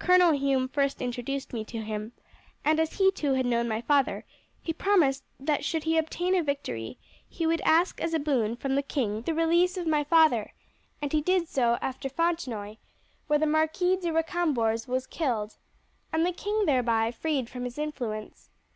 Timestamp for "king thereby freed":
16.32-17.48